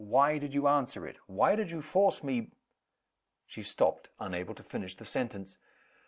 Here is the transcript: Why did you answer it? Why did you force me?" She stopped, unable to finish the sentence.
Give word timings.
Why 0.07 0.39
did 0.39 0.55
you 0.55 0.67
answer 0.67 1.05
it? 1.05 1.19
Why 1.27 1.55
did 1.55 1.69
you 1.69 1.79
force 1.83 2.23
me?" 2.23 2.49
She 3.45 3.61
stopped, 3.61 4.09
unable 4.19 4.55
to 4.55 4.63
finish 4.63 4.95
the 4.95 5.05
sentence. 5.05 5.59